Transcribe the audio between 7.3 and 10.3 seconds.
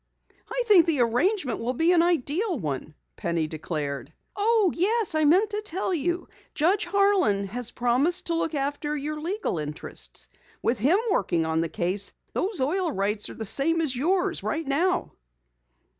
has promised to look after your legal interests.